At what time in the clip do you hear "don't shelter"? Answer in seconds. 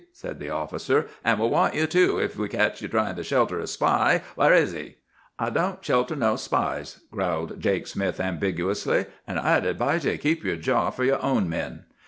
5.51-6.15